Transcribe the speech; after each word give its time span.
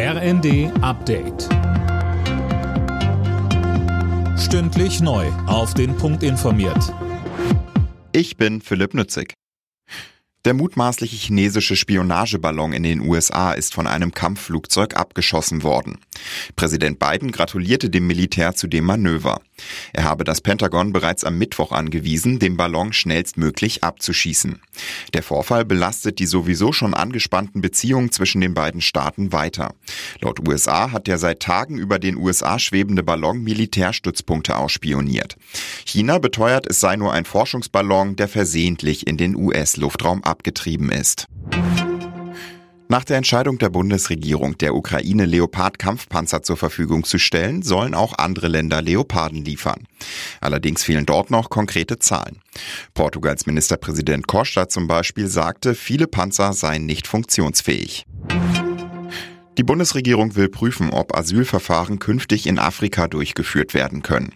RND 0.00 0.70
Update. 0.80 1.48
Stündlich 4.38 5.00
neu. 5.00 5.26
Auf 5.48 5.74
den 5.74 5.96
Punkt 5.96 6.22
informiert. 6.22 6.94
Ich 8.12 8.36
bin 8.36 8.60
Philipp 8.60 8.94
Nützig. 8.94 9.34
Der 10.44 10.54
mutmaßliche 10.54 11.16
chinesische 11.16 11.74
Spionageballon 11.74 12.74
in 12.74 12.84
den 12.84 13.00
USA 13.00 13.50
ist 13.50 13.74
von 13.74 13.88
einem 13.88 14.12
Kampfflugzeug 14.12 14.96
abgeschossen 14.96 15.64
worden. 15.64 15.98
Präsident 16.56 16.98
Biden 16.98 17.32
gratulierte 17.32 17.90
dem 17.90 18.06
Militär 18.06 18.54
zu 18.54 18.66
dem 18.66 18.84
Manöver. 18.84 19.40
Er 19.92 20.04
habe 20.04 20.24
das 20.24 20.40
Pentagon 20.40 20.92
bereits 20.92 21.24
am 21.24 21.38
Mittwoch 21.38 21.72
angewiesen, 21.72 22.38
den 22.38 22.56
Ballon 22.56 22.92
schnellstmöglich 22.92 23.84
abzuschießen. 23.84 24.60
Der 25.14 25.22
Vorfall 25.22 25.64
belastet 25.64 26.18
die 26.18 26.26
sowieso 26.26 26.72
schon 26.72 26.94
angespannten 26.94 27.60
Beziehungen 27.60 28.12
zwischen 28.12 28.40
den 28.40 28.54
beiden 28.54 28.80
Staaten 28.80 29.32
weiter. 29.32 29.74
Laut 30.20 30.46
USA 30.46 30.92
hat 30.92 31.06
der 31.06 31.18
seit 31.18 31.40
Tagen 31.40 31.78
über 31.78 31.98
den 31.98 32.16
USA 32.16 32.58
schwebende 32.58 33.02
Ballon 33.02 33.42
Militärstützpunkte 33.42 34.56
ausspioniert. 34.56 35.36
China 35.84 36.18
beteuert, 36.18 36.66
es 36.68 36.80
sei 36.80 36.96
nur 36.96 37.12
ein 37.12 37.24
Forschungsballon, 37.24 38.16
der 38.16 38.28
versehentlich 38.28 39.06
in 39.06 39.16
den 39.16 39.34
US-Luftraum 39.34 40.22
abgetrieben 40.24 40.90
ist. 40.90 41.26
Nach 42.90 43.04
der 43.04 43.18
Entscheidung 43.18 43.58
der 43.58 43.68
Bundesregierung, 43.68 44.56
der 44.56 44.74
Ukraine 44.74 45.26
Leopard-Kampfpanzer 45.26 46.42
zur 46.42 46.56
Verfügung 46.56 47.04
zu 47.04 47.18
stellen, 47.18 47.60
sollen 47.60 47.92
auch 47.92 48.16
andere 48.16 48.48
Länder 48.48 48.80
Leoparden 48.80 49.44
liefern. 49.44 49.86
Allerdings 50.40 50.84
fehlen 50.84 51.04
dort 51.04 51.30
noch 51.30 51.50
konkrete 51.50 51.98
Zahlen. 51.98 52.40
Portugals 52.94 53.44
Ministerpräsident 53.44 54.26
Costa 54.26 54.70
zum 54.70 54.86
Beispiel 54.86 55.26
sagte, 55.26 55.74
viele 55.74 56.06
Panzer 56.06 56.54
seien 56.54 56.86
nicht 56.86 57.06
funktionsfähig. 57.06 58.06
Die 59.58 59.64
Bundesregierung 59.64 60.36
will 60.36 60.48
prüfen, 60.48 60.90
ob 60.90 61.16
Asylverfahren 61.16 61.98
künftig 61.98 62.46
in 62.46 62.60
Afrika 62.60 63.08
durchgeführt 63.08 63.74
werden 63.74 64.02
können. 64.02 64.32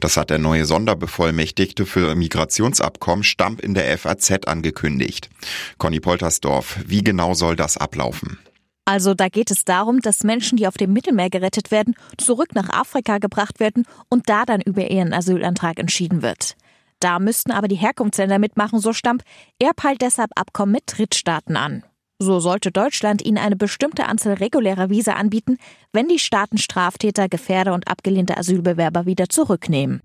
Das 0.00 0.16
hat 0.16 0.28
der 0.28 0.38
neue 0.38 0.66
Sonderbevollmächtigte 0.66 1.86
für 1.86 2.16
Migrationsabkommen 2.16 3.22
Stamp 3.22 3.60
in 3.60 3.74
der 3.74 3.96
FAZ 3.96 4.48
angekündigt. 4.48 5.30
Conny 5.78 6.00
Poltersdorf, 6.00 6.80
wie 6.84 7.04
genau 7.04 7.34
soll 7.34 7.54
das 7.54 7.76
ablaufen? 7.76 8.40
Also 8.84 9.14
da 9.14 9.28
geht 9.28 9.52
es 9.52 9.64
darum, 9.64 10.00
dass 10.00 10.24
Menschen, 10.24 10.56
die 10.56 10.66
auf 10.66 10.76
dem 10.76 10.92
Mittelmeer 10.92 11.30
gerettet 11.30 11.70
werden, 11.70 11.94
zurück 12.18 12.54
nach 12.54 12.68
Afrika 12.68 13.18
gebracht 13.18 13.60
werden 13.60 13.84
und 14.08 14.28
da 14.28 14.44
dann 14.44 14.60
über 14.60 14.90
ihren 14.90 15.12
Asylantrag 15.12 15.78
entschieden 15.78 16.22
wird. 16.22 16.56
Da 16.98 17.20
müssten 17.20 17.52
aber 17.52 17.68
die 17.68 17.76
Herkunftsländer 17.76 18.40
mitmachen, 18.40 18.80
so 18.80 18.92
Stamp. 18.92 19.22
Er 19.60 19.74
peilt 19.74 20.02
deshalb 20.02 20.30
Abkommen 20.34 20.72
mit 20.72 20.84
Drittstaaten 20.86 21.56
an. 21.56 21.84
So 22.18 22.40
sollte 22.40 22.72
Deutschland 22.72 23.22
ihnen 23.22 23.36
eine 23.36 23.56
bestimmte 23.56 24.06
Anzahl 24.06 24.34
regulärer 24.34 24.88
Visa 24.88 25.12
anbieten, 25.12 25.58
wenn 25.92 26.08
die 26.08 26.18
Staaten 26.18 26.56
Straftäter, 26.56 27.28
Gefährder 27.28 27.74
und 27.74 27.88
abgelehnte 27.88 28.38
Asylbewerber 28.38 29.04
wieder 29.04 29.28
zurücknehmen. 29.28 30.00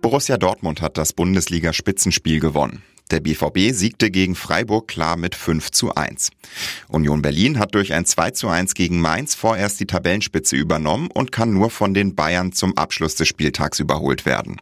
Borussia 0.00 0.36
Dortmund 0.36 0.82
hat 0.82 0.98
das 0.98 1.12
Bundesliga-Spitzenspiel 1.12 2.40
gewonnen. 2.40 2.82
Der 3.10 3.20
BVB 3.20 3.72
siegte 3.72 4.10
gegen 4.10 4.34
Freiburg 4.34 4.86
klar 4.86 5.16
mit 5.16 5.34
5 5.34 5.70
zu 5.70 5.94
1. 5.94 6.30
Union 6.88 7.22
Berlin 7.22 7.58
hat 7.58 7.74
durch 7.74 7.94
ein 7.94 8.04
2 8.04 8.32
zu 8.32 8.48
1 8.48 8.74
gegen 8.74 9.00
Mainz 9.00 9.34
vorerst 9.34 9.80
die 9.80 9.86
Tabellenspitze 9.86 10.56
übernommen 10.56 11.08
und 11.14 11.32
kann 11.32 11.54
nur 11.54 11.70
von 11.70 11.94
den 11.94 12.14
Bayern 12.14 12.52
zum 12.52 12.76
Abschluss 12.76 13.14
des 13.14 13.26
Spieltags 13.26 13.78
überholt 13.78 14.26
werden. 14.26 14.60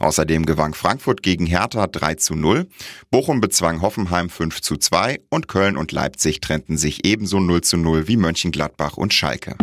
Außerdem 0.00 0.44
gewann 0.44 0.74
Frankfurt 0.74 1.22
gegen 1.22 1.46
Hertha 1.46 1.86
3 1.86 2.16
zu 2.16 2.34
0, 2.34 2.68
Bochum 3.10 3.40
bezwang 3.40 3.80
Hoffenheim 3.80 4.28
5 4.28 4.60
zu 4.60 4.76
2 4.76 5.20
und 5.30 5.48
Köln 5.48 5.78
und 5.78 5.90
Leipzig 5.90 6.40
trennten 6.40 6.76
sich 6.76 7.06
ebenso 7.06 7.40
0 7.40 7.62
zu 7.62 7.78
0 7.78 8.06
wie 8.06 8.18
Mönchengladbach 8.18 8.98
und 8.98 9.14
Schalke. 9.14 9.56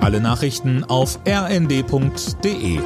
Alle 0.00 0.20
Nachrichten 0.20 0.82
auf 0.82 1.20
rnd.de 1.28 2.80